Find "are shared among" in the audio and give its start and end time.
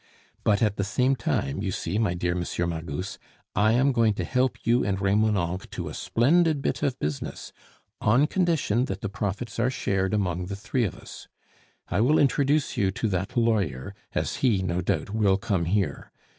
9.59-10.47